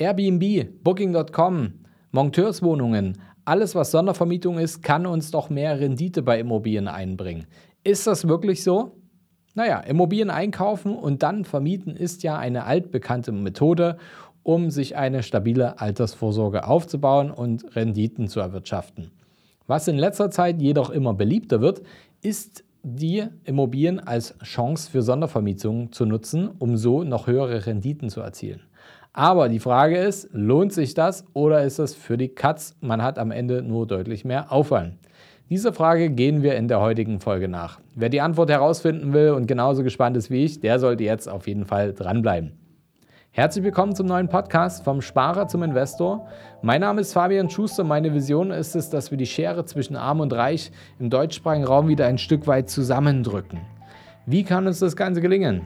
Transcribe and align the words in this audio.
Airbnb, 0.00 0.82
Booking.com, 0.82 1.74
Monteurswohnungen, 2.10 3.18
alles 3.44 3.74
was 3.74 3.90
Sondervermietung 3.90 4.58
ist, 4.58 4.82
kann 4.82 5.04
uns 5.04 5.30
doch 5.30 5.50
mehr 5.50 5.78
Rendite 5.78 6.22
bei 6.22 6.40
Immobilien 6.40 6.88
einbringen. 6.88 7.46
Ist 7.84 8.06
das 8.06 8.26
wirklich 8.26 8.62
so? 8.62 8.96
Naja, 9.54 9.80
Immobilien 9.80 10.30
einkaufen 10.30 10.96
und 10.96 11.22
dann 11.22 11.44
vermieten 11.44 11.96
ist 11.96 12.22
ja 12.22 12.38
eine 12.38 12.64
altbekannte 12.64 13.30
Methode, 13.32 13.98
um 14.42 14.70
sich 14.70 14.96
eine 14.96 15.22
stabile 15.22 15.78
Altersvorsorge 15.80 16.66
aufzubauen 16.66 17.30
und 17.30 17.76
Renditen 17.76 18.26
zu 18.26 18.40
erwirtschaften. 18.40 19.10
Was 19.66 19.86
in 19.86 19.98
letzter 19.98 20.30
Zeit 20.30 20.62
jedoch 20.62 20.88
immer 20.88 21.12
beliebter 21.12 21.60
wird, 21.60 21.82
ist 22.22 22.64
die 22.82 23.24
Immobilien 23.44 24.00
als 24.00 24.38
Chance 24.38 24.90
für 24.90 25.02
Sondervermietungen 25.02 25.92
zu 25.92 26.06
nutzen, 26.06 26.48
um 26.58 26.78
so 26.78 27.04
noch 27.04 27.26
höhere 27.26 27.66
Renditen 27.66 28.08
zu 28.08 28.22
erzielen. 28.22 28.62
Aber 29.12 29.48
die 29.48 29.58
Frage 29.58 29.98
ist, 29.98 30.28
lohnt 30.32 30.72
sich 30.72 30.94
das 30.94 31.24
oder 31.32 31.64
ist 31.64 31.80
das 31.80 31.94
für 31.94 32.16
die 32.16 32.28
Katz? 32.28 32.76
Man 32.80 33.02
hat 33.02 33.18
am 33.18 33.32
Ende 33.32 33.60
nur 33.60 33.86
deutlich 33.86 34.24
mehr 34.24 34.52
Aufwand. 34.52 34.98
Diese 35.48 35.72
Frage 35.72 36.10
gehen 36.10 36.44
wir 36.44 36.54
in 36.54 36.68
der 36.68 36.80
heutigen 36.80 37.18
Folge 37.18 37.48
nach. 37.48 37.80
Wer 37.96 38.08
die 38.08 38.20
Antwort 38.20 38.50
herausfinden 38.50 39.12
will 39.12 39.30
und 39.30 39.46
genauso 39.46 39.82
gespannt 39.82 40.16
ist 40.16 40.30
wie 40.30 40.44
ich, 40.44 40.60
der 40.60 40.78
sollte 40.78 41.02
jetzt 41.02 41.28
auf 41.28 41.48
jeden 41.48 41.64
Fall 41.64 41.92
dranbleiben. 41.92 42.52
Herzlich 43.32 43.64
willkommen 43.64 43.96
zum 43.96 44.06
neuen 44.06 44.28
Podcast 44.28 44.84
vom 44.84 45.02
Sparer 45.02 45.48
zum 45.48 45.64
Investor. 45.64 46.28
Mein 46.62 46.80
Name 46.80 47.00
ist 47.00 47.12
Fabian 47.12 47.50
Schuster. 47.50 47.82
Meine 47.82 48.14
Vision 48.14 48.52
ist 48.52 48.76
es, 48.76 48.90
dass 48.90 49.10
wir 49.10 49.18
die 49.18 49.26
Schere 49.26 49.64
zwischen 49.64 49.96
Arm 49.96 50.20
und 50.20 50.32
Reich 50.32 50.70
im 51.00 51.10
deutschsprachigen 51.10 51.64
Raum 51.64 51.88
wieder 51.88 52.06
ein 52.06 52.18
Stück 52.18 52.46
weit 52.46 52.70
zusammendrücken. 52.70 53.58
Wie 54.26 54.44
kann 54.44 54.68
uns 54.68 54.78
das 54.78 54.94
Ganze 54.94 55.20
gelingen? 55.20 55.62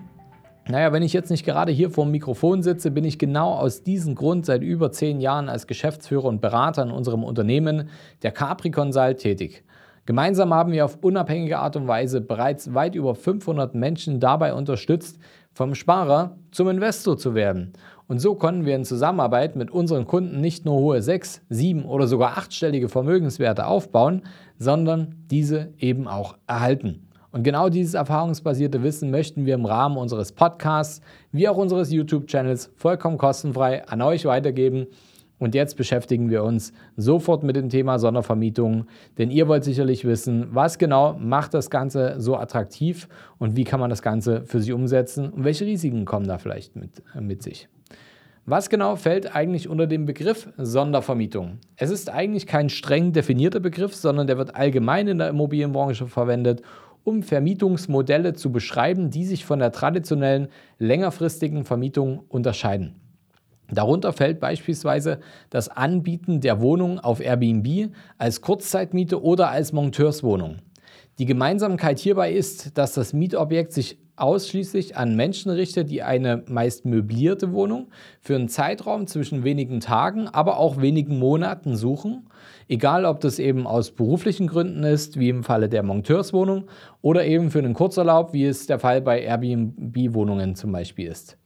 Naja, 0.66 0.92
wenn 0.92 1.02
ich 1.02 1.12
jetzt 1.12 1.30
nicht 1.30 1.45
gerade 1.45 1.73
hier 1.73 1.91
vor 1.91 2.04
dem 2.04 2.12
Mikrofon 2.12 2.62
sitze, 2.62 2.91
bin 2.91 3.05
ich 3.05 3.18
genau 3.18 3.52
aus 3.52 3.82
diesem 3.82 4.14
Grund 4.14 4.46
seit 4.46 4.62
über 4.62 4.91
zehn 4.92 5.20
Jahren 5.20 5.50
als 5.50 5.66
Geschäftsführer 5.66 6.24
und 6.24 6.41
Berater 6.41 6.82
in 6.82 6.91
unserem 6.91 7.22
Unternehmen, 7.22 7.91
der 8.22 8.33
Capri 8.33 8.70
Consult, 8.70 9.19
tätig. 9.19 9.62
Gemeinsam 10.06 10.55
haben 10.55 10.72
wir 10.72 10.86
auf 10.86 10.98
unabhängige 11.02 11.58
Art 11.58 11.77
und 11.77 11.86
Weise 11.86 12.22
bereits 12.22 12.72
weit 12.72 12.94
über 12.94 13.14
500 13.14 13.74
Menschen 13.74 14.20
dabei 14.20 14.55
unterstützt, 14.55 15.19
vom 15.52 15.74
Sparer 15.74 16.36
zum 16.50 16.69
Investor 16.69 17.19
zu 17.19 17.34
werden. 17.34 17.74
Und 18.06 18.19
so 18.19 18.34
konnten 18.34 18.64
wir 18.64 18.74
in 18.74 18.84
Zusammenarbeit 18.84 19.56
mit 19.56 19.70
unseren 19.70 20.06
Kunden 20.06 20.41
nicht 20.41 20.64
nur 20.64 20.77
hohe 20.77 21.02
sechs, 21.02 21.42
sieben 21.48 21.84
oder 21.84 22.06
sogar 22.06 22.39
achtstellige 22.39 22.89
Vermögenswerte 22.89 23.67
aufbauen, 23.67 24.22
sondern 24.58 25.14
diese 25.30 25.72
eben 25.78 26.08
auch 26.08 26.36
erhalten. 26.46 27.08
Und 27.34 27.42
genau 27.42 27.68
dieses 27.68 27.94
erfahrungsbasierte 27.94 28.84
Wissen 28.84 29.10
möchten 29.10 29.44
wir 29.44 29.54
im 29.54 29.64
Rahmen 29.64 29.96
unseres 29.96 30.30
Podcasts 30.30 31.00
wie 31.32 31.48
auch 31.48 31.56
unseres 31.56 31.90
YouTube-Channels 31.90 32.70
vollkommen 32.77 33.18
kostenfrei 33.18 33.84
an 33.88 34.02
euch 34.02 34.24
weitergeben. 34.24 34.86
Und 35.40 35.56
jetzt 35.56 35.77
beschäftigen 35.77 36.30
wir 36.30 36.44
uns 36.44 36.72
sofort 36.96 37.42
mit 37.42 37.56
dem 37.56 37.70
Thema 37.70 37.98
Sondervermietung, 37.98 38.86
denn 39.18 39.32
ihr 39.32 39.48
wollt 39.48 39.64
sicherlich 39.64 40.05
wissen, 40.05 40.46
was 40.52 40.78
genau 40.78 41.14
macht 41.18 41.55
das 41.55 41.70
Ganze 41.70 42.14
so 42.18 42.36
attraktiv 42.36 43.08
und 43.38 43.56
wie 43.56 43.64
kann 43.64 43.80
man 43.80 43.90
das 43.90 44.02
Ganze 44.02 44.44
für 44.44 44.60
sich 44.60 44.72
umsetzen 44.72 45.28
und 45.30 45.42
welche 45.42 45.66
Risiken 45.66 46.05
kommen 46.05 46.28
da 46.28 46.38
vielleicht 46.38 46.77
mit, 46.77 47.02
äh, 47.16 47.20
mit 47.20 47.42
sich. 47.42 47.68
Was 48.46 48.68
genau 48.68 48.94
fällt 48.94 49.34
eigentlich 49.34 49.70
unter 49.70 49.86
den 49.86 50.05
Begriff 50.05 50.50
Sondervermietung? 50.58 51.60
Es 51.77 51.88
ist 51.90 52.10
eigentlich 52.10 52.46
kein 52.46 52.68
streng 52.68 53.14
definierter 53.14 53.58
Begriff, 53.58 53.94
sondern 53.94 54.27
der 54.27 54.36
wird 54.36 54.55
allgemein 54.55 55.08
in 55.08 55.16
der 55.16 55.30
Immobilienbranche 55.30 56.06
verwendet, 56.06 56.60
um 57.05 57.22
Vermietungsmodelle 57.22 58.33
zu 58.34 58.50
beschreiben, 58.50 59.10
die 59.10 59.24
sich 59.24 59.44
von 59.44 59.58
der 59.58 59.72
traditionellen 59.72 60.48
längerfristigen 60.78 61.64
Vermietung 61.64 62.24
unterscheiden. 62.28 62.96
Darunter 63.70 64.12
fällt 64.12 64.41
beispielsweise 64.41 65.20
das 65.50 65.69
Anbieten 65.69 66.41
der 66.41 66.61
Wohnung 66.61 66.98
auf 66.98 67.20
Airbnb 67.20 67.92
als 68.19 68.41
Kurzzeitmiete 68.41 69.22
oder 69.22 69.50
als 69.50 69.72
Monteurswohnung. 69.72 70.58
Die 71.19 71.27
Gemeinsamkeit 71.27 71.98
hierbei 71.98 72.33
ist, 72.33 72.77
dass 72.77 72.95
das 72.95 73.12
Mietobjekt 73.12 73.73
sich 73.73 73.98
ausschließlich 74.17 74.97
an 74.97 75.17
Menschen 75.17 75.51
richtet, 75.51 75.91
die 75.91 76.02
eine 76.02 76.42
meist 76.47 76.85
möblierte 76.85 77.52
Wohnung 77.52 77.89
für 78.20 78.35
einen 78.35 78.48
Zeitraum 78.48 79.07
zwischen 79.07 79.45
wenigen 79.45 79.80
Tagen, 79.80 80.29
aber 80.29 80.58
auch 80.58 80.80
wenigen 80.80 81.19
Monaten 81.19 81.77
suchen. 81.77 82.29
Egal, 82.69 83.05
ob 83.05 83.20
das 83.20 83.39
eben 83.39 83.67
aus 83.67 83.91
beruflichen 83.91 84.47
Gründen 84.47 84.85
ist, 84.85 85.19
wie 85.19 85.29
im 85.29 85.42
Falle 85.42 85.69
der 85.69 85.83
Monteurswohnung, 85.83 86.64
oder 87.03 87.24
eben 87.24 87.51
für 87.51 87.58
einen 87.58 87.74
Kurzurlaub, 87.74 88.33
wie 88.33 88.45
es 88.45 88.67
der 88.67 88.79
Fall 88.79 89.01
bei 89.01 89.20
Airbnb-Wohnungen 89.23 90.55
zum 90.55 90.73
Beispiel 90.73 91.08
ist. 91.08 91.36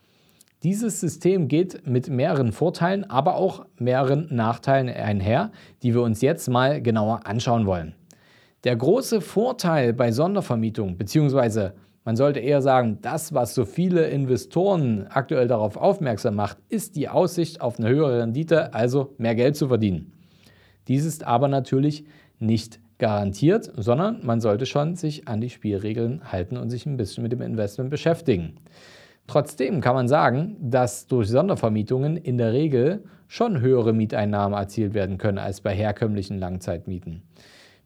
Dieses 0.65 0.99
System 0.99 1.47
geht 1.47 1.87
mit 1.87 2.09
mehreren 2.09 2.51
Vorteilen, 2.51 3.09
aber 3.09 3.37
auch 3.37 3.65
mehreren 3.79 4.27
Nachteilen 4.31 4.89
einher, 4.89 5.53
die 5.83 5.95
wir 5.95 6.03
uns 6.03 6.21
jetzt 6.21 6.49
mal 6.49 6.83
genauer 6.83 7.27
anschauen 7.27 7.65
wollen. 7.65 7.95
Der 8.65 8.75
große 8.75 9.21
Vorteil 9.21 9.93
bei 9.93 10.11
Sondervermietung 10.11 10.97
bzw. 10.97 11.71
Man 12.09 12.17
sollte 12.17 12.41
eher 12.41 12.63
sagen, 12.63 13.01
das, 13.03 13.35
was 13.35 13.55
so 13.55 13.67
viele 13.67 14.09
Investoren 14.09 15.09
aktuell 15.11 15.47
darauf 15.47 15.77
aufmerksam 15.77 16.37
macht, 16.37 16.57
ist 16.71 16.97
die 16.97 17.11
Aussicht 17.11 17.61
auf 17.61 17.79
eine 17.79 17.91
höhere 17.91 18.23
Rendite, 18.23 18.73
also 18.73 19.15
mehr 19.19 19.35
Geld 19.35 19.57
zu 19.57 19.69
verdienen. 19.69 20.15
Dies 20.89 21.05
ist 21.05 21.27
aber 21.27 21.49
natürlich 21.49 22.07
nicht 22.39 22.81
garantiert, 22.97 23.71
sondern 23.77 24.25
man 24.25 24.41
sollte 24.41 24.65
schon 24.65 24.97
sich 24.97 25.29
an 25.29 25.43
die 25.43 25.51
Spielregeln 25.51 26.33
halten 26.33 26.57
und 26.57 26.71
sich 26.71 26.87
ein 26.87 26.97
bisschen 26.97 27.25
mit 27.25 27.33
dem 27.33 27.43
Investment 27.43 27.91
beschäftigen. 27.91 28.55
Trotzdem 29.27 29.83
kann 29.83 29.95
man 29.95 30.09
sagen, 30.09 30.57
dass 30.63 31.09
durch 31.09 31.29
Sondervermietungen 31.29 32.17
in 32.17 32.39
der 32.39 32.55
Regel 32.55 33.05
schon 33.27 33.61
höhere 33.61 33.93
Mieteinnahmen 33.93 34.59
erzielt 34.59 34.95
werden 34.95 35.19
können 35.19 35.37
als 35.37 35.61
bei 35.61 35.75
herkömmlichen 35.75 36.39
Langzeitmieten. 36.39 37.21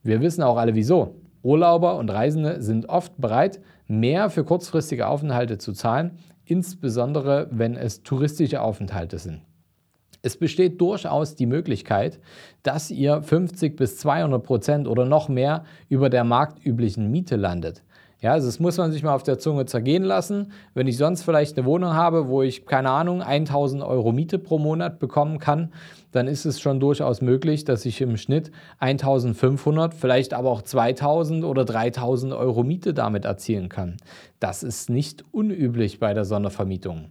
Wir 0.04 0.20
wissen 0.20 0.44
auch 0.44 0.58
alle 0.58 0.76
wieso. 0.76 1.16
Urlauber 1.42 1.96
und 1.96 2.10
Reisende 2.10 2.62
sind 2.62 2.88
oft 2.88 3.20
bereit, 3.20 3.60
mehr 3.86 4.30
für 4.30 4.44
kurzfristige 4.44 5.08
Aufenthalte 5.08 5.58
zu 5.58 5.72
zahlen, 5.72 6.18
insbesondere 6.44 7.48
wenn 7.50 7.76
es 7.76 8.02
touristische 8.02 8.60
Aufenthalte 8.62 9.18
sind. 9.18 9.42
Es 10.24 10.36
besteht 10.36 10.80
durchaus 10.80 11.34
die 11.34 11.46
Möglichkeit, 11.46 12.20
dass 12.62 12.92
ihr 12.92 13.22
50 13.22 13.76
bis 13.76 13.98
200 13.98 14.42
Prozent 14.42 14.86
oder 14.86 15.04
noch 15.04 15.28
mehr 15.28 15.64
über 15.88 16.10
der 16.10 16.22
marktüblichen 16.22 17.10
Miete 17.10 17.34
landet. 17.34 17.82
Ja, 18.22 18.34
also 18.34 18.46
das 18.46 18.60
muss 18.60 18.78
man 18.78 18.92
sich 18.92 19.02
mal 19.02 19.14
auf 19.14 19.24
der 19.24 19.40
Zunge 19.40 19.66
zergehen 19.66 20.04
lassen. 20.04 20.52
Wenn 20.74 20.86
ich 20.86 20.96
sonst 20.96 21.24
vielleicht 21.24 21.58
eine 21.58 21.66
Wohnung 21.66 21.94
habe, 21.94 22.28
wo 22.28 22.42
ich, 22.42 22.66
keine 22.66 22.90
Ahnung, 22.90 23.20
1000 23.20 23.82
Euro 23.82 24.12
Miete 24.12 24.38
pro 24.38 24.58
Monat 24.58 25.00
bekommen 25.00 25.40
kann, 25.40 25.72
dann 26.12 26.28
ist 26.28 26.44
es 26.44 26.60
schon 26.60 26.78
durchaus 26.78 27.20
möglich, 27.20 27.64
dass 27.64 27.84
ich 27.84 28.00
im 28.00 28.16
Schnitt 28.16 28.52
1500, 28.78 29.92
vielleicht 29.92 30.34
aber 30.34 30.50
auch 30.50 30.62
2000 30.62 31.44
oder 31.44 31.64
3000 31.64 32.32
Euro 32.32 32.62
Miete 32.62 32.94
damit 32.94 33.24
erzielen 33.24 33.68
kann. 33.68 33.96
Das 34.38 34.62
ist 34.62 34.88
nicht 34.88 35.24
unüblich 35.32 35.98
bei 35.98 36.14
der 36.14 36.24
Sondervermietung. 36.24 37.06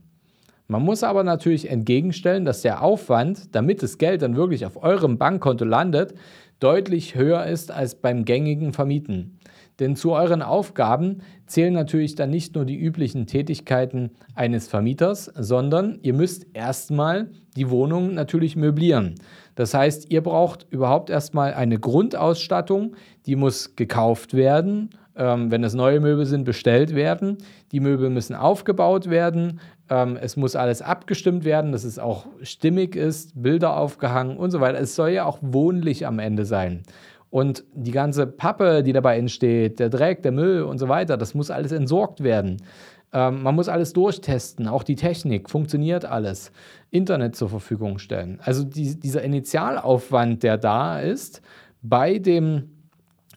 Man 0.69 0.83
muss 0.83 1.03
aber 1.03 1.25
natürlich 1.25 1.69
entgegenstellen, 1.69 2.45
dass 2.45 2.61
der 2.61 2.81
Aufwand, 2.81 3.53
damit 3.53 3.83
das 3.83 3.97
Geld 3.97 4.21
dann 4.21 4.37
wirklich 4.37 4.65
auf 4.65 4.81
eurem 4.81 5.17
Bankkonto 5.17 5.65
landet, 5.65 6.13
deutlich 6.61 7.15
höher 7.15 7.45
ist 7.45 7.71
als 7.71 7.95
beim 7.95 8.23
gängigen 8.23 8.71
Vermieten. 8.71 9.39
Denn 9.79 9.95
zu 9.95 10.11
euren 10.11 10.43
Aufgaben 10.43 11.23
zählen 11.47 11.73
natürlich 11.73 12.13
dann 12.15 12.29
nicht 12.29 12.53
nur 12.53 12.65
die 12.65 12.77
üblichen 12.77 13.25
Tätigkeiten 13.25 14.11
eines 14.35 14.67
Vermieters, 14.67 15.25
sondern 15.35 15.97
ihr 16.03 16.13
müsst 16.13 16.45
erstmal 16.53 17.31
die 17.55 17.69
Wohnung 17.71 18.13
natürlich 18.13 18.55
möblieren. 18.55 19.15
Das 19.55 19.73
heißt, 19.73 20.11
ihr 20.11 20.21
braucht 20.21 20.67
überhaupt 20.69 21.09
erstmal 21.09 21.55
eine 21.55 21.79
Grundausstattung, 21.79 22.95
die 23.25 23.35
muss 23.35 23.75
gekauft 23.75 24.35
werden. 24.35 24.91
Ähm, 25.15 25.51
wenn 25.51 25.63
es 25.63 25.73
neue 25.73 25.99
Möbel 25.99 26.25
sind, 26.25 26.45
bestellt 26.45 26.95
werden. 26.95 27.37
Die 27.71 27.79
Möbel 27.81 28.09
müssen 28.09 28.35
aufgebaut 28.35 29.09
werden. 29.09 29.59
Ähm, 29.89 30.17
es 30.19 30.37
muss 30.37 30.55
alles 30.55 30.81
abgestimmt 30.81 31.43
werden, 31.43 31.73
dass 31.73 31.83
es 31.83 31.99
auch 31.99 32.27
stimmig 32.41 32.95
ist, 32.95 33.41
Bilder 33.41 33.75
aufgehangen 33.77 34.37
und 34.37 34.51
so 34.51 34.61
weiter. 34.61 34.79
Es 34.79 34.95
soll 34.95 35.09
ja 35.09 35.25
auch 35.25 35.39
wohnlich 35.41 36.07
am 36.07 36.19
Ende 36.19 36.45
sein. 36.45 36.83
Und 37.29 37.63
die 37.73 37.91
ganze 37.91 38.27
Pappe, 38.27 38.83
die 38.83 38.93
dabei 38.93 39.17
entsteht, 39.17 39.79
der 39.79 39.89
Dreck, 39.89 40.21
der 40.21 40.31
Müll 40.31 40.63
und 40.63 40.77
so 40.77 40.89
weiter, 40.89 41.17
das 41.17 41.33
muss 41.33 41.49
alles 41.49 41.71
entsorgt 41.71 42.23
werden. 42.23 42.57
Ähm, 43.13 43.43
man 43.43 43.55
muss 43.55 43.69
alles 43.69 43.93
durchtesten, 43.93 44.67
auch 44.67 44.83
die 44.83 44.95
Technik, 44.95 45.49
funktioniert 45.49 46.05
alles. 46.05 46.51
Internet 46.89 47.35
zur 47.35 47.49
Verfügung 47.49 47.99
stellen. 47.99 48.39
Also 48.43 48.63
die, 48.63 48.99
dieser 48.99 49.23
Initialaufwand, 49.23 50.43
der 50.43 50.57
da 50.57 50.99
ist, 50.99 51.41
bei 51.81 52.19
dem 52.19 52.80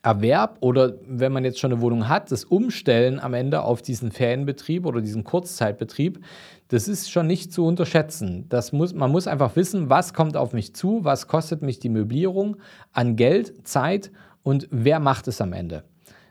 Erwerb 0.04 0.58
oder 0.60 0.92
wenn 1.08 1.32
man 1.32 1.44
jetzt 1.44 1.58
schon 1.58 1.72
eine 1.72 1.80
Wohnung 1.80 2.10
hat, 2.10 2.30
das 2.30 2.44
Umstellen 2.44 3.18
am 3.18 3.32
Ende 3.32 3.62
auf 3.62 3.80
diesen 3.80 4.12
Ferienbetrieb 4.12 4.84
oder 4.84 5.00
diesen 5.00 5.24
Kurzzeitbetrieb, 5.24 6.22
das 6.68 6.88
ist 6.88 7.10
schon 7.10 7.26
nicht 7.26 7.54
zu 7.54 7.64
unterschätzen. 7.64 8.44
Das 8.50 8.72
muss, 8.72 8.92
man 8.92 9.10
muss 9.10 9.26
einfach 9.26 9.56
wissen, 9.56 9.88
was 9.88 10.12
kommt 10.12 10.36
auf 10.36 10.52
mich 10.52 10.74
zu, 10.74 11.04
was 11.04 11.26
kostet 11.26 11.62
mich 11.62 11.78
die 11.78 11.88
Möblierung 11.88 12.58
an 12.92 13.16
Geld, 13.16 13.66
Zeit 13.66 14.10
und 14.42 14.68
wer 14.70 15.00
macht 15.00 15.26
es 15.26 15.40
am 15.40 15.54
Ende. 15.54 15.84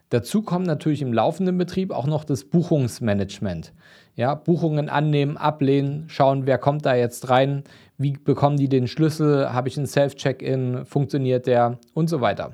Dazu 0.09 0.43
kommt 0.43 0.67
natürlich 0.67 1.01
im 1.01 1.11
laufenden 1.11 1.57
Betrieb 1.57 1.91
auch 1.91 2.05
noch 2.05 2.25
das 2.25 2.43
Buchungsmanagement. 2.43 3.73
Ja, 4.15 4.35
Buchungen 4.35 4.87
annehmen, 4.87 5.35
ablehnen, 5.35 6.03
schauen, 6.09 6.45
wer 6.45 6.59
kommt 6.59 6.85
da 6.85 6.93
jetzt 6.93 7.31
rein, 7.31 7.63
wie 7.97 8.11
bekommen 8.11 8.57
die 8.57 8.69
den 8.69 8.87
Schlüssel, 8.87 9.51
habe 9.51 9.67
ich 9.67 9.77
einen 9.77 9.87
Self-Check-In, 9.87 10.85
funktioniert 10.85 11.47
der 11.47 11.79
und 11.95 12.07
so 12.07 12.21
weiter. 12.21 12.53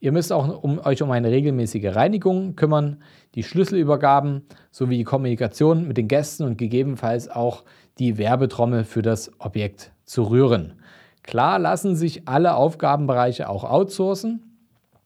Ihr 0.00 0.12
müsst 0.12 0.32
auch 0.32 0.62
um, 0.62 0.78
euch 0.78 1.02
um 1.02 1.10
eine 1.10 1.30
regelmäßige 1.30 1.96
Reinigung 1.96 2.54
kümmern, 2.54 3.02
die 3.34 3.42
Schlüsselübergaben 3.42 4.42
sowie 4.70 4.98
die 4.98 5.04
Kommunikation 5.04 5.88
mit 5.88 5.96
den 5.96 6.06
Gästen 6.06 6.44
und 6.44 6.56
gegebenenfalls 6.56 7.28
auch 7.28 7.64
die 7.98 8.16
Werbetrommel 8.16 8.84
für 8.84 9.02
das 9.02 9.32
Objekt 9.40 9.92
zu 10.04 10.22
rühren. 10.22 10.74
Klar 11.24 11.58
lassen 11.58 11.96
sich 11.96 12.28
alle 12.28 12.54
Aufgabenbereiche 12.54 13.48
auch 13.48 13.64
outsourcen. 13.64 14.44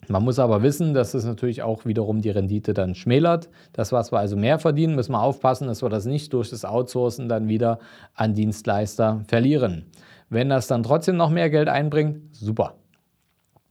Man 0.08 0.24
muss 0.24 0.38
aber 0.38 0.62
wissen, 0.62 0.92
dass 0.92 1.14
es 1.14 1.24
natürlich 1.24 1.62
auch 1.62 1.86
wiederum 1.86 2.20
die 2.20 2.30
Rendite 2.30 2.74
dann 2.74 2.94
schmälert. 2.94 3.48
Das, 3.72 3.92
was 3.92 4.12
wir 4.12 4.18
also 4.18 4.36
mehr 4.36 4.58
verdienen, 4.58 4.94
müssen 4.94 5.12
wir 5.12 5.22
aufpassen, 5.22 5.68
dass 5.68 5.82
wir 5.82 5.88
das 5.88 6.04
nicht 6.04 6.32
durch 6.34 6.50
das 6.50 6.64
Outsourcen 6.64 7.28
dann 7.28 7.48
wieder 7.48 7.78
an 8.14 8.34
Dienstleister 8.34 9.24
verlieren. 9.26 9.86
Wenn 10.28 10.50
das 10.50 10.66
dann 10.66 10.82
trotzdem 10.82 11.16
noch 11.16 11.30
mehr 11.30 11.50
Geld 11.50 11.68
einbringt, 11.68 12.20
super. 12.34 12.74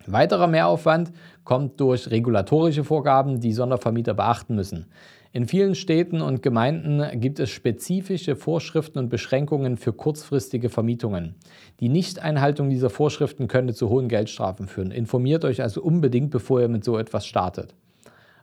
Weiterer 0.08 0.48
Mehraufwand 0.48 1.12
kommt 1.44 1.80
durch 1.80 2.10
regulatorische 2.10 2.84
Vorgaben, 2.84 3.40
die 3.40 3.54
Sondervermieter 3.54 4.14
beachten 4.14 4.56
müssen. 4.56 4.88
In 5.34 5.48
vielen 5.48 5.76
Städten 5.76 6.22
und 6.22 6.42
Gemeinden 6.42 7.20
gibt 7.22 7.40
es 7.40 7.50
spezifische 7.50 8.36
Vorschriften 8.36 9.00
und 9.00 9.08
Beschränkungen 9.10 9.78
für 9.78 9.94
kurzfristige 9.94 10.68
Vermietungen. 10.68 11.36
Die 11.80 11.88
Nichteinhaltung 11.88 12.70
dieser 12.70 12.90
Vorschriften 12.90 13.48
könnte 13.48 13.74
zu 13.74 13.88
hohen 13.88 14.10
Geldstrafen 14.10 14.68
führen. 14.68 14.92
Informiert 14.92 15.46
euch 15.46 15.62
also 15.62 15.82
unbedingt, 15.82 16.32
bevor 16.32 16.60
ihr 16.60 16.68
mit 16.68 16.84
so 16.84 16.98
etwas 16.98 17.26
startet. 17.26 17.74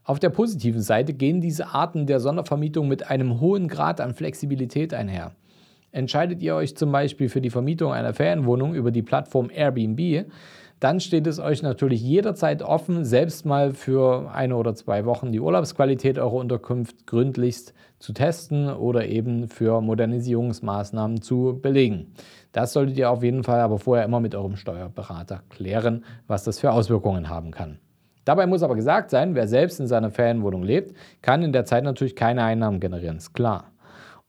Auf 0.03 0.19
der 0.19 0.31
positiven 0.31 0.81
Seite 0.81 1.13
gehen 1.13 1.43
diese 1.43 1.75
Arten 1.75 2.07
der 2.07 2.21
Sondervermietung 2.21 2.89
mit 2.89 3.11
einem 3.11 3.41
hohen 3.41 3.69
Grad 3.69 4.01
an 4.01 4.15
Flexibilität 4.15 4.95
einher. 4.95 5.33
Entscheidet 5.93 6.43
ihr 6.43 6.55
euch 6.55 6.77
zum 6.77 6.93
Beispiel 6.93 7.29
für 7.29 7.41
die 7.41 7.51
Vermietung 7.51 7.93
einer 7.93 8.15
Ferienwohnung 8.15 8.75
über 8.75 8.91
die 8.91 9.03
Plattform 9.03 9.51
Airbnb, 9.51 10.27
dann 10.81 11.01
steht 11.01 11.27
es 11.27 11.41
euch 11.41 11.63
natürlich 11.63 12.01
jederzeit 12.03 12.63
offen, 12.63 13.05
selbst 13.05 13.45
mal 13.45 13.73
für 13.73 14.31
eine 14.33 14.55
oder 14.55 14.75
zwei 14.75 15.05
Wochen 15.07 15.33
die 15.33 15.41
Urlaubsqualität 15.41 16.19
eurer 16.19 16.35
Unterkunft 16.35 17.07
gründlichst 17.07 17.75
zu 17.99 18.13
testen 18.13 18.69
oder 18.69 19.07
eben 19.07 19.49
für 19.49 19.81
Modernisierungsmaßnahmen 19.81 21.21
zu 21.21 21.59
belegen. 21.61 22.13
Das 22.53 22.73
solltet 22.73 22.97
ihr 22.97 23.11
auf 23.11 23.25
jeden 23.25 23.43
Fall 23.43 23.61
aber 23.61 23.79
vorher 23.79 24.05
immer 24.05 24.21
mit 24.21 24.37
eurem 24.37 24.55
Steuerberater 24.55 25.43
klären, 25.49 26.05
was 26.29 26.45
das 26.45 26.61
für 26.61 26.71
Auswirkungen 26.71 27.29
haben 27.29 27.51
kann. 27.51 27.79
Dabei 28.25 28.47
muss 28.47 28.63
aber 28.63 28.77
gesagt 28.77 29.11
sein, 29.11 29.35
wer 29.35 29.49
selbst 29.49 29.81
in 29.81 29.87
seiner 29.87 30.11
Ferienwohnung 30.11 30.63
lebt, 30.63 30.95
kann 31.23 31.43
in 31.43 31.53
der 31.53 31.65
Zeit 31.65 31.83
natürlich 31.83 32.15
keine 32.15 32.45
Einnahmen 32.45 32.79
generieren, 32.79 33.17
ist 33.17 33.33
klar. 33.33 33.73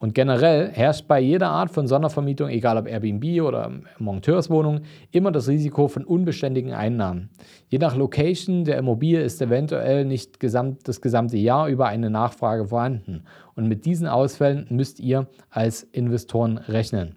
Und 0.01 0.15
generell 0.15 0.69
herrscht 0.69 1.09
bei 1.09 1.19
jeder 1.19 1.49
Art 1.49 1.71
von 1.71 1.85
Sondervermietung, 1.85 2.47
egal 2.47 2.77
ob 2.77 2.87
Airbnb 2.87 3.41
oder 3.41 3.69
Monteurswohnung, 3.97 4.81
immer 5.11 5.29
das 5.33 5.49
Risiko 5.49 5.89
von 5.89 6.05
unbeständigen 6.05 6.71
Einnahmen. 6.71 7.29
Je 7.67 7.79
nach 7.79 7.97
Location 7.97 8.63
der 8.63 8.77
Immobilie 8.77 9.21
ist 9.21 9.41
eventuell 9.41 10.05
nicht 10.05 10.39
gesamt, 10.39 10.87
das 10.87 11.01
gesamte 11.01 11.35
Jahr 11.37 11.67
über 11.67 11.87
eine 11.87 12.09
Nachfrage 12.09 12.67
vorhanden. 12.67 13.25
Und 13.55 13.67
mit 13.67 13.83
diesen 13.85 14.07
Ausfällen 14.07 14.67
müsst 14.69 15.01
ihr 15.01 15.27
als 15.49 15.83
Investoren 15.83 16.57
rechnen. 16.57 17.15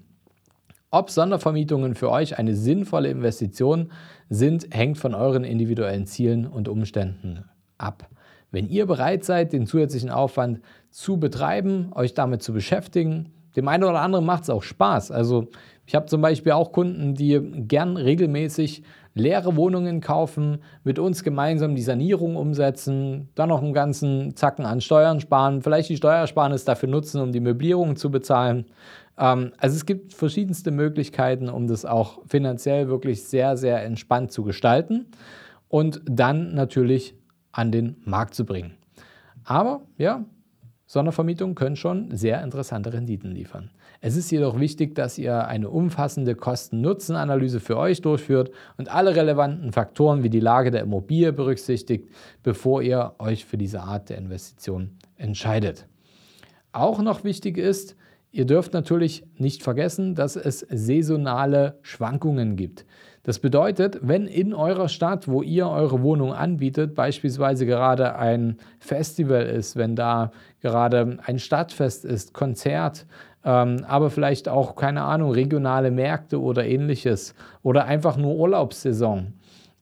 Ob 0.91 1.09
Sondervermietungen 1.09 1.95
für 1.95 2.11
euch 2.11 2.37
eine 2.37 2.57
sinnvolle 2.57 3.11
Investition 3.11 3.93
sind, 4.29 4.67
hängt 4.75 4.99
von 4.99 5.15
euren 5.15 5.45
individuellen 5.45 6.07
Zielen 6.07 6.49
und 6.49 6.69
Umständen 6.69 7.45
ab. 7.79 8.09
Wenn 8.53 8.69
ihr 8.69 8.87
bereit 8.87 9.25
seid, 9.25 9.53
den 9.53 9.67
zusätzlichen 9.67 10.11
Aufwand 10.11 10.61
zu 10.91 11.19
betreiben, 11.19 11.91
euch 11.95 12.15
damit 12.15 12.43
zu 12.43 12.53
beschäftigen, 12.53 13.33
dem 13.57 13.67
einen 13.69 13.85
oder 13.85 14.01
anderen 14.01 14.25
macht 14.25 14.45
es 14.45 14.51
auch 14.51 14.63
Spaß. 14.63 15.11
Also 15.11 15.49
ich 15.87 15.95
habe 15.95 16.07
zum 16.07 16.21
Beispiel 16.21 16.53
auch 16.53 16.73
Kunden, 16.73 17.15
die 17.15 17.41
gern 17.67 17.97
regelmäßig 17.97 18.83
leere 19.15 19.57
Wohnungen 19.57 20.01
kaufen, 20.01 20.59
mit 20.85 20.99
uns 20.99 21.23
gemeinsam 21.23 21.75
die 21.75 21.83
Sanierung 21.83 22.37
umsetzen, 22.37 23.29
dann 23.35 23.51
noch 23.51 23.63
einen 23.63 23.75
ganzen 23.75 24.37
Zacken 24.37 24.65
an 24.65 24.81
Steuern 24.81 25.21
sparen, 25.21 25.61
vielleicht 25.61 25.91
die 25.91 25.97
Steuersparnis 25.97 26.65
dafür 26.65 26.89
nutzen, 26.89 27.21
um 27.21 27.33
die 27.33 27.41
Möblierung 27.41 27.97
zu 27.97 28.11
bezahlen. 28.11 28.67
Ähm, 29.19 29.53
also 29.59 29.77
es 29.77 29.85
gibt 29.85 30.15
verschiedenste 30.15 30.71
Möglichkeiten, 30.71 31.51
um 31.51 31.67
das 31.67 31.85
auch 31.85 32.21
finanziell 32.27 32.89
wirklich 32.89 33.25
sehr, 33.25 33.57
sehr 33.57 33.83
entspannt 33.83 34.33
zu 34.33 34.45
gestalten 34.45 35.07
und 35.69 36.01
dann 36.07 36.55
natürlich 36.55 37.15
an 37.53 37.71
den 37.71 37.97
Markt 38.05 38.35
zu 38.35 38.45
bringen. 38.45 38.73
Aber 39.45 39.83
ja, 39.99 40.25
Sondervermietungen 40.87 41.55
können 41.55 41.77
schon 41.77 42.15
sehr 42.15 42.43
interessante 42.43 42.93
Renditen 42.93 43.33
liefern. 43.33 43.71
Es 44.03 44.17
ist 44.17 44.31
jedoch 44.31 44.59
wichtig, 44.59 44.95
dass 44.95 45.17
ihr 45.17 45.47
eine 45.47 45.71
umfassende 45.71 46.35
Kosten-Nutzen-Analyse 46.35 47.61
für 47.61 47.79
euch 47.79 48.03
durchführt 48.03 48.51
und 48.77 48.93
alle 48.93 49.17
relevanten 49.17 49.73
Faktoren 49.73 50.23
wie 50.23 50.29
die 50.29 50.41
Lage 50.41 50.71
der 50.71 50.83
Immobilie 50.83 51.33
berücksichtigt, 51.33 52.11
bevor 52.43 52.83
ihr 52.83 53.15
euch 53.19 53.45
für 53.45 53.57
diese 53.57 53.81
Art 53.81 54.11
der 54.11 54.19
Investition 54.19 54.99
entscheidet. 55.17 55.87
Auch 56.73 57.01
noch 57.01 57.25
wichtig 57.25 57.59
ist, 57.59 57.97
ihr 58.33 58.47
dürft 58.47 58.73
natürlich 58.73 59.25
nicht 59.37 59.63
vergessen, 59.63 60.15
dass 60.15 60.37
es 60.37 60.67
saisonale 60.71 61.79
Schwankungen 61.83 62.57
gibt. 62.57 62.85
Das 63.23 63.39
bedeutet, 63.39 64.01
wenn 64.03 64.27
in 64.27 64.53
eurer 64.53 64.89
Stadt, 64.89 65.29
wo 65.29 65.43
ihr 65.43 65.69
eure 65.69 66.03
Wohnung 66.03 66.33
anbietet, 66.33 66.97
beispielsweise 66.97 67.67
gerade 67.67 68.17
ein 68.17 68.57
Festival 68.81 69.43
ist, 69.43 69.77
wenn 69.77 69.95
da 69.95 70.33
gerade 70.61 71.19
ein 71.25 71.39
Stadtfest 71.39 72.05
ist, 72.05 72.35
Konzert, 72.35 73.07
ähm, 73.45 73.85
aber 73.87 74.11
vielleicht 74.11 74.49
auch, 74.49 74.75
keine 74.75 75.03
Ahnung, 75.03 75.31
regionale 75.31 75.93
Märkte 75.93 76.41
oder 76.41 76.67
ähnliches 76.67 77.35
oder 77.63 77.85
einfach 77.85 78.17
nur 78.17 78.35
Urlaubssaison, 78.35 79.35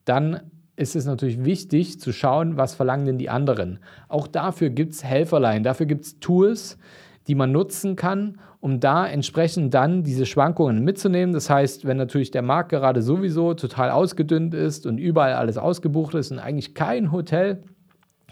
dann 0.05 0.41
ist 0.77 0.97
es 0.97 1.07
natürlich 1.07 1.45
wichtig 1.45 2.01
zu 2.01 2.13
schauen, 2.13 2.57
was 2.57 2.75
verlangen 2.75 3.07
denn 3.07 3.19
die 3.19 3.31
anderen. 3.31 3.79
Auch 4.09 4.27
dafür 4.27 4.71
gibt 4.71 4.95
es 4.95 5.05
Helferlein, 5.05 5.63
dafür 5.63 5.87
gibt 5.87 6.05
es 6.05 6.21
Tools, 6.21 6.79
die 7.29 7.35
man 7.35 7.53
nutzen 7.53 7.97
kann, 7.97 8.39
um 8.61 8.81
da 8.81 9.07
entsprechend 9.07 9.73
dann 9.75 10.03
diese 10.03 10.27
Schwankungen 10.27 10.85
mitzunehmen. 10.85 11.33
Das 11.33 11.49
heißt, 11.49 11.87
wenn 11.87 11.97
natürlich 11.97 12.31
der 12.31 12.43
Markt 12.43 12.71
gerade 12.71 13.03
sowieso 13.03 13.55
total 13.55 13.91
ausgedünnt 13.91 14.55
ist 14.55 14.87
und 14.87 14.99
überall 14.99 15.35
alles 15.35 15.57
ausgebucht 15.59 16.15
ist 16.15 16.31
und 16.31 16.39
eigentlich 16.39 16.75
kein 16.75 17.13
Hotel 17.13 17.63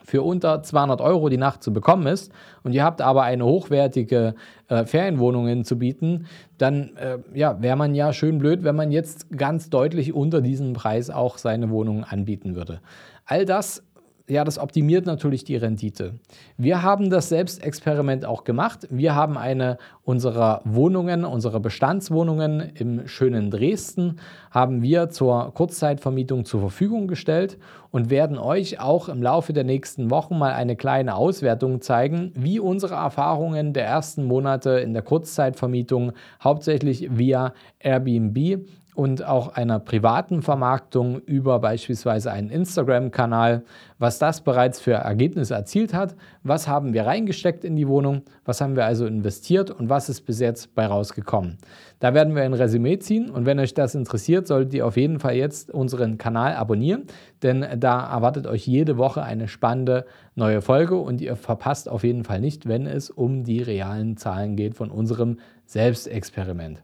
für 0.09 0.23
unter 0.23 0.63
200 0.63 1.03
Euro 1.03 1.29
die 1.29 1.37
Nacht 1.37 1.63
zu 1.63 1.71
bekommen 1.71 2.07
ist 2.07 2.33
und 2.63 2.73
ihr 2.73 2.83
habt 2.83 3.03
aber 3.03 3.25
eine 3.25 3.45
hochwertige 3.45 4.35
äh, 4.69 4.87
Ferienwohnung 4.87 5.65
zu 5.65 5.79
bieten, 5.79 6.27
dann 6.57 6.97
äh, 6.97 7.19
ja, 7.35 7.61
wäre 7.61 7.77
man 7.77 7.95
ja 7.95 8.15
schön 8.15 8.39
blöd, 8.39 8.65
wenn 8.65 8.75
man 8.75 8.91
jetzt 8.91 9.31
ganz 9.37 9.69
deutlich 9.69 10.15
unter 10.15 10.41
diesem 10.41 10.73
Preis 10.73 11.11
auch 11.11 11.37
seine 11.37 11.69
Wohnung 11.69 12.05
anbieten 12.05 12.57
würde. 12.57 12.81
All 13.27 13.45
das 13.45 13.85
ja, 14.29 14.45
das 14.45 14.59
optimiert 14.59 15.07
natürlich 15.07 15.45
die 15.45 15.57
Rendite. 15.57 16.15
Wir 16.57 16.83
haben 16.83 17.11
das 17.11 17.31
Selbstexperiment 17.31 18.25
auch 18.25 18.45
gemacht. 18.45 18.87
Wir 18.91 19.15
haben 19.15 19.39
eine 19.39 19.79
unserer 20.05 20.61
Wohnungen, 20.65 21.25
unserer 21.25 21.61
Bestandswohnungen 21.61 22.61
im 22.75 23.09
schönen 23.09 23.51
Dresden, 23.51 24.21
haben 24.51 24.83
wir 24.83 25.09
zur 25.09 25.53
Kurzzeitvermietung 25.55 26.45
zur 26.45 26.61
Verfügung 26.61 27.09
gestellt 27.09 27.59
und 27.91 28.11
werden 28.11 28.39
euch 28.39 28.81
auch 28.81 29.09
im 29.09 29.23
Laufe 29.23 29.53
der 29.53 29.65
nächsten 29.65 30.11
Wochen 30.11 30.39
mal 30.39 30.53
eine 30.53 30.77
kleine 30.77 31.15
Auswertung 31.15 31.81
zeigen, 31.81 32.33
wie 32.35 32.61
unsere 32.61 32.95
Erfahrungen 32.95 33.73
der 33.73 33.87
ersten 33.87 34.25
Monate 34.25 34.79
in 34.81 34.93
der 34.93 35.03
Kurzzeitvermietung 35.03 36.13
hauptsächlich 36.43 37.17
via 37.17 37.55
Airbnb 37.79 38.61
und 38.99 39.25
auch 39.25 39.55
einer 39.55 39.79
privaten 39.79 40.43
Vermarktung 40.43 41.21
über 41.21 41.61
beispielsweise 41.61 42.33
einen 42.33 42.51
Instagram-Kanal, 42.51 43.63
was 44.01 44.19
das 44.19 44.41
bereits 44.41 44.81
für 44.81 44.95
Ergebnisse 44.95 45.55
erzielt 45.55 45.95
hat, 45.95 46.17
was 46.43 46.67
haben 46.67 46.93
wir 46.93 47.07
reingesteckt 47.07 47.63
in 47.63 47.77
die 47.77 47.87
Wohnung, 47.87 48.23
was 48.45 48.61
haben 48.61 48.75
wir 48.75 48.87
also 48.87 49.07
investiert? 49.07 49.71
Und 49.71 49.89
was 49.89 50.09
ist 50.09 50.23
bis 50.23 50.41
jetzt 50.41 50.75
bei 50.75 50.85
rausgekommen. 50.85 51.59
Da 52.01 52.13
werden 52.13 52.35
wir 52.35 52.43
ein 52.43 52.55
Resümee 52.55 52.99
ziehen. 52.99 53.31
Und 53.31 53.47
wenn 53.47 53.61
euch 53.61 53.73
das 53.73 53.95
interessiert, 53.95 54.49
solltet 54.49 54.75
ihr 54.75 54.85
auf 54.85 54.97
jeden 54.97 55.21
Fall 55.21 55.37
jetzt 55.37 55.71
unseren 55.71 56.19
Kanal 56.19 56.55
abonnieren, 56.55 57.05
denn 57.45 57.65
da 57.79 58.13
erwartet 58.13 58.49
euch 58.49 58.67
jede 58.67 58.99
Woche 58.99 59.23
eine 59.23 59.47
spannende 59.47 60.07
neue 60.35 60.61
Folge. 60.61 60.97
Und 60.97 61.21
ihr 61.21 61.37
verpasst 61.37 61.89
auf 61.89 62.03
jeden 62.03 62.25
Fall 62.25 62.41
nicht, 62.41 62.67
wenn 62.67 62.85
es 62.85 63.11
um 63.11 63.45
die 63.45 63.63
realen 63.63 64.17
Zahlen 64.17 64.57
geht 64.57 64.75
von 64.75 64.91
unserem 64.91 65.39
Selbstexperiment. 65.67 66.83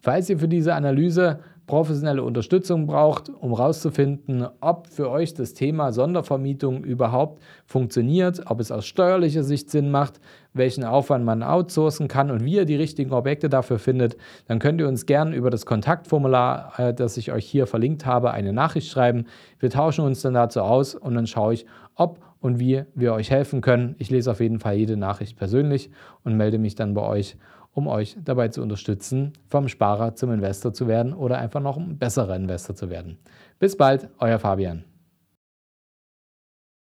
Falls 0.00 0.30
ihr 0.30 0.38
für 0.38 0.48
diese 0.48 0.74
Analyse 0.74 1.40
professionelle 1.70 2.24
Unterstützung 2.24 2.88
braucht, 2.88 3.28
um 3.28 3.56
herauszufinden, 3.56 4.44
ob 4.60 4.88
für 4.88 5.08
euch 5.08 5.34
das 5.34 5.54
Thema 5.54 5.92
Sondervermietung 5.92 6.82
überhaupt 6.82 7.40
funktioniert, 7.64 8.42
ob 8.46 8.58
es 8.58 8.72
aus 8.72 8.86
steuerlicher 8.86 9.44
Sicht 9.44 9.70
Sinn 9.70 9.92
macht, 9.92 10.20
welchen 10.52 10.82
Aufwand 10.82 11.24
man 11.24 11.44
outsourcen 11.44 12.08
kann 12.08 12.32
und 12.32 12.44
wie 12.44 12.54
ihr 12.54 12.64
die 12.64 12.74
richtigen 12.74 13.12
Objekte 13.12 13.48
dafür 13.48 13.78
findet, 13.78 14.16
dann 14.48 14.58
könnt 14.58 14.80
ihr 14.80 14.88
uns 14.88 15.06
gerne 15.06 15.36
über 15.36 15.48
das 15.48 15.64
Kontaktformular, 15.64 16.72
äh, 16.76 16.92
das 16.92 17.16
ich 17.16 17.30
euch 17.30 17.46
hier 17.46 17.68
verlinkt 17.68 18.04
habe, 18.04 18.32
eine 18.32 18.52
Nachricht 18.52 18.90
schreiben. 18.90 19.26
Wir 19.60 19.70
tauschen 19.70 20.04
uns 20.04 20.22
dann 20.22 20.34
dazu 20.34 20.62
aus 20.62 20.96
und 20.96 21.14
dann 21.14 21.28
schaue 21.28 21.54
ich, 21.54 21.66
ob 21.94 22.18
und 22.40 22.58
wie 22.58 22.82
wir 22.94 23.12
euch 23.12 23.30
helfen 23.30 23.60
können. 23.60 23.94
Ich 23.98 24.10
lese 24.10 24.32
auf 24.32 24.40
jeden 24.40 24.58
Fall 24.58 24.74
jede 24.74 24.96
Nachricht 24.96 25.36
persönlich 25.36 25.90
und 26.24 26.36
melde 26.36 26.58
mich 26.58 26.74
dann 26.74 26.94
bei 26.94 27.02
euch, 27.02 27.36
um 27.72 27.86
euch 27.86 28.16
dabei 28.24 28.48
zu 28.48 28.62
unterstützen, 28.62 29.32
vom 29.46 29.68
Sparer 29.68 30.14
zum 30.14 30.32
Investor 30.32 30.72
zu 30.72 30.88
werden 30.88 31.12
oder 31.12 31.38
einfach 31.38 31.60
noch 31.60 31.76
ein 31.76 31.98
besserer 31.98 32.36
Investor 32.36 32.74
zu 32.74 32.90
werden. 32.90 33.18
Bis 33.58 33.76
bald, 33.76 34.08
euer 34.18 34.38
Fabian. 34.38 34.84